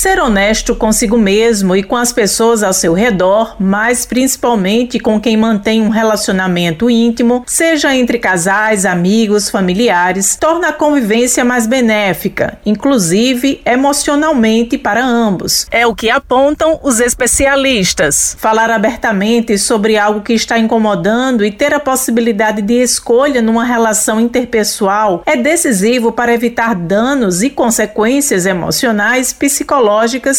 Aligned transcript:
Ser 0.00 0.18
honesto 0.18 0.74
consigo 0.74 1.18
mesmo 1.18 1.76
e 1.76 1.82
com 1.82 1.94
as 1.94 2.10
pessoas 2.10 2.62
ao 2.62 2.72
seu 2.72 2.94
redor, 2.94 3.54
mas 3.60 4.06
principalmente 4.06 4.98
com 4.98 5.20
quem 5.20 5.36
mantém 5.36 5.82
um 5.82 5.90
relacionamento 5.90 6.88
íntimo, 6.88 7.44
seja 7.46 7.94
entre 7.94 8.18
casais, 8.18 8.86
amigos, 8.86 9.50
familiares, 9.50 10.38
torna 10.40 10.68
a 10.68 10.72
convivência 10.72 11.44
mais 11.44 11.66
benéfica, 11.66 12.56
inclusive 12.64 13.60
emocionalmente 13.66 14.78
para 14.78 15.04
ambos. 15.04 15.66
É 15.70 15.86
o 15.86 15.94
que 15.94 16.08
apontam 16.08 16.80
os 16.82 16.98
especialistas. 16.98 18.34
Falar 18.40 18.70
abertamente 18.70 19.58
sobre 19.58 19.98
algo 19.98 20.22
que 20.22 20.32
está 20.32 20.58
incomodando 20.58 21.44
e 21.44 21.50
ter 21.50 21.74
a 21.74 21.78
possibilidade 21.78 22.62
de 22.62 22.80
escolha 22.80 23.42
numa 23.42 23.64
relação 23.64 24.18
interpessoal 24.18 25.22
é 25.26 25.36
decisivo 25.36 26.10
para 26.10 26.32
evitar 26.32 26.74
danos 26.74 27.42
e 27.42 27.50
consequências 27.50 28.46
emocionais, 28.46 29.34
psicológicas 29.34 29.89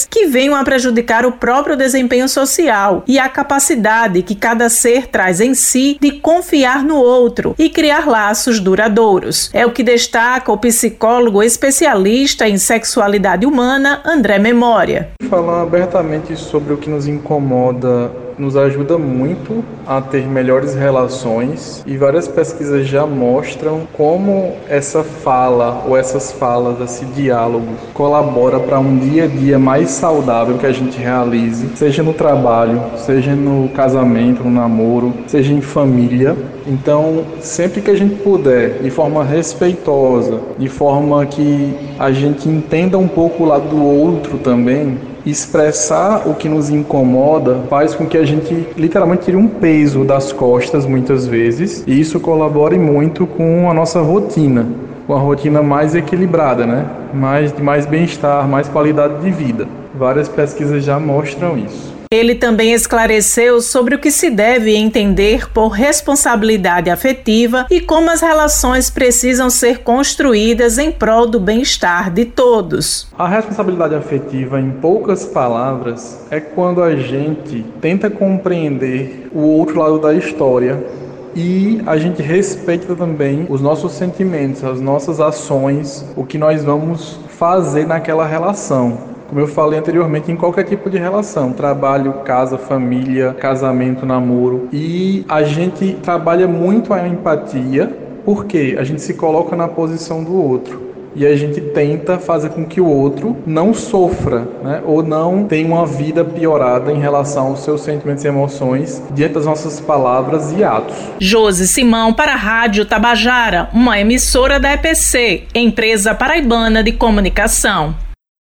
que 0.10 0.28
venham 0.28 0.56
a 0.56 0.64
prejudicar 0.64 1.26
o 1.26 1.34
próprio 1.34 1.76
desempenho 1.76 2.30
social 2.30 3.04
e 3.06 3.20
a 3.20 3.28
capacidade 3.28 4.22
que 4.22 4.34
cada 4.34 4.70
ser 4.70 5.08
traz 5.08 5.42
em 5.42 5.54
si 5.54 5.98
de 6.00 6.12
confiar 6.12 6.84
no 6.84 6.96
outro 6.96 7.54
e 7.60 7.70
criar 7.70 8.08
laços 8.08 8.60
duradouros. 8.60 9.50
É 9.54 9.66
o 9.66 9.72
que 9.72 9.84
destaca 9.84 10.52
o 10.52 10.58
psicólogo 10.58 11.44
especialista 11.44 12.48
em 12.48 12.58
sexualidade 12.58 13.46
humana, 13.46 14.02
André 14.06 14.40
Memória. 14.40 15.10
Falar 15.30 15.64
abertamente 15.64 16.36
sobre 16.36 16.74
o 16.74 16.78
que 16.78 16.90
nos 16.90 17.08
incomoda 17.08 18.12
nos 18.42 18.58
ajuda 18.58 18.98
muito 18.98 19.64
a 19.86 20.02
ter 20.02 20.26
melhores 20.26 20.74
relações 20.74 21.84
e 21.86 21.96
várias 21.96 22.28
pesquisas 22.28 22.88
já 22.88 23.06
mostram 23.06 23.82
como 23.94 24.54
essa 24.68 25.04
fala 25.04 25.84
ou 25.88 25.96
essas 25.96 26.32
falas, 26.32 26.82
esse 26.82 27.06
diálogo 27.06 27.68
colabora 27.94 28.60
para 28.60 28.80
um 28.80 28.98
dia 28.98 29.26
a 29.26 29.28
dia 29.28 29.60
mais 29.60 29.92
saudável 29.92 30.58
que 30.58 30.66
a 30.66 30.72
gente 30.72 30.98
realize, 30.98 31.70
seja 31.76 32.02
no 32.02 32.14
trabalho, 32.14 32.82
seja 32.98 33.36
no 33.36 33.70
casamento, 33.70 34.44
no 34.44 34.50
namoro, 34.50 35.14
seja 35.28 35.54
em 35.54 35.62
família. 35.62 36.36
Então, 36.66 37.24
sempre 37.40 37.80
que 37.80 37.92
a 37.92 37.96
gente 37.96 38.16
puder, 38.24 38.82
de 38.82 38.90
forma 38.90 39.24
respeitosa, 39.24 40.40
de 40.58 40.68
forma 40.68 41.24
que 41.28 41.76
a 42.00 42.12
gente 42.12 42.50
entenda 42.50 42.98
um 42.98 43.08
pouco 43.08 43.44
o 43.44 43.46
lado 43.46 43.68
do 43.70 43.84
outro 43.84 44.40
também, 44.40 44.98
expressar 45.26 46.28
o 46.28 46.34
que 46.34 46.50
nos 46.50 46.70
incomoda 46.70 47.60
faz 47.70 47.94
com 47.94 48.06
que 48.06 48.18
a 48.18 48.26
gente 48.26 48.68
literalmente 48.76 49.26
tire 49.26 49.38
um 49.38 49.48
peso 49.48 50.04
das 50.04 50.32
costas 50.32 50.86
muitas 50.86 51.28
vezes, 51.28 51.84
e 51.88 52.00
isso 52.00 52.20
colabore 52.20 52.78
muito 52.78 53.26
com 53.28 53.70
a 53.70 53.74
nossa 53.74 54.02
rotina, 54.02 54.68
com 55.06 55.14
a 55.14 55.20
rotina 55.20 55.62
mais 55.62 55.96
equilibrada, 55.96 56.66
né? 56.66 56.86
Mais 57.14 57.52
de 57.52 57.62
mais 57.62 57.86
bem-estar, 57.86 58.48
mais 58.48 58.68
qualidade 58.68 59.22
de 59.22 59.32
vida. 59.32 59.68
Várias 59.94 60.28
pesquisas 60.28 60.84
já 60.84 61.00
mostram 61.00 61.58
isso. 61.58 62.01
Ele 62.14 62.36
também 62.36 62.74
esclareceu 62.74 63.62
sobre 63.62 63.96
o 63.96 63.98
que 63.98 64.12
se 64.12 64.30
deve 64.30 64.76
entender 64.76 65.50
por 65.50 65.70
responsabilidade 65.70 66.90
afetiva 66.90 67.66
e 67.72 67.80
como 67.80 68.12
as 68.12 68.20
relações 68.20 68.90
precisam 68.90 69.50
ser 69.50 69.78
construídas 69.80 70.78
em 70.78 70.92
prol 70.92 71.26
do 71.26 71.40
bem-estar 71.40 72.12
de 72.12 72.26
todos. 72.26 73.08
A 73.18 73.30
responsabilidade 73.30 73.96
afetiva, 73.96 74.60
em 74.60 74.72
poucas 74.72 75.24
palavras, 75.24 76.20
é 76.30 76.42
quando 76.42 76.84
a 76.84 76.94
gente 76.98 77.64
tenta 77.80 78.10
compreender 78.10 79.30
o 79.34 79.44
outro 79.44 79.80
lado 79.80 79.98
da 79.98 80.14
história 80.14 80.86
e 81.34 81.82
a 81.86 81.98
gente 81.98 82.22
respeita 82.22 82.94
também 82.94 83.46
os 83.48 83.62
nossos 83.62 83.94
sentimentos, 83.94 84.66
as 84.66 84.82
nossas 84.82 85.22
ações, 85.22 86.06
o 86.18 86.26
que 86.26 86.38
nós 86.38 86.62
vamos 86.62 87.22
fazer 87.30 87.88
naquela 87.88 88.28
relação 88.28 89.11
como 89.32 89.40
eu 89.40 89.48
falei 89.48 89.80
anteriormente, 89.80 90.30
em 90.30 90.36
qualquer 90.36 90.66
tipo 90.66 90.90
de 90.90 90.98
relação, 90.98 91.54
trabalho, 91.54 92.16
casa, 92.26 92.58
família, 92.58 93.34
casamento, 93.40 94.06
namoro. 94.06 94.68
E 94.74 95.24
a 95.30 95.42
gente 95.42 95.94
trabalha 96.04 96.50
muito 96.50 96.94
a 96.94 97.08
empatia, 97.08 97.90
porque 98.26 98.76
a 98.78 98.84
gente 98.84 99.02
se 99.02 99.14
coloca 99.14 99.56
na 99.56 99.70
posição 99.70 100.22
do 100.22 100.36
outro 100.36 100.92
e 101.16 101.26
a 101.26 101.34
gente 101.36 101.62
tenta 101.62 102.20
fazer 102.20 102.50
com 102.50 102.66
que 102.66 102.82
o 102.82 102.88
outro 102.88 103.38
não 103.46 103.74
sofra, 103.74 104.48
né? 104.62 104.82
ou 104.86 105.02
não 105.02 105.46
tenha 105.46 105.66
uma 105.66 105.86
vida 105.86 106.26
piorada 106.26 106.92
em 106.92 107.00
relação 107.00 107.48
aos 107.48 107.62
seus 107.62 107.82
sentimentos 107.82 108.26
e 108.26 108.28
emoções 108.28 109.02
diante 109.12 109.36
das 109.36 109.46
nossas 109.46 109.80
palavras 109.80 110.52
e 110.52 110.62
atos. 110.62 110.96
Josi 111.20 111.70
Simão 111.70 112.14
para 112.14 112.34
a 112.34 112.38
Rádio 112.38 112.84
Tabajara, 112.84 113.70
uma 113.74 113.98
emissora 113.98 114.60
da 114.60 114.74
EPC, 114.74 115.44
empresa 115.56 116.14
paraibana 116.14 116.84
de 116.84 116.92
comunicação. 116.92 117.96